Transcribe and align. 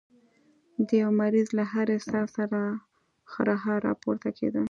د 0.87 0.89
يوه 1.01 1.13
مريض 1.21 1.47
له 1.57 1.63
هرې 1.73 1.97
ساه 2.09 2.25
سره 2.35 2.61
خرهار 3.31 3.79
راپورته 3.89 4.29
کېده. 4.37 4.59